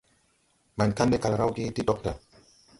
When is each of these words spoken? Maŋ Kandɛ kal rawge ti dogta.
Maŋ 0.77 0.89
Kandɛ 0.97 1.17
kal 1.23 1.35
rawge 1.39 1.65
ti 1.75 1.81
dogta. 1.87 2.11